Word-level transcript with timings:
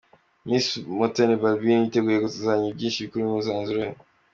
Miss 0.47 0.67
Mutoni 0.97 1.35
Balbine 1.41 1.81
yiteguye 1.83 2.17
kuzatangaza 2.23 2.75
byinshi 2.77 3.07
kuri 3.09 3.21
uyu 3.23 3.31
mwanzuro 3.45 3.79
we. 3.87 3.91